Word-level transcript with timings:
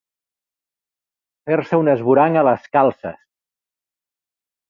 Fer-se 1.49 1.79
un 1.81 1.91
esvoranc 1.93 2.41
a 2.41 2.45
les 2.49 2.65
calces. 2.77 3.19